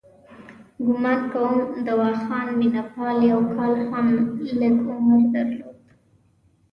[0.85, 1.55] ګومان کوم
[1.85, 4.05] دواخان مینه پال یو کال هم
[4.59, 5.77] لږ عمر درلود.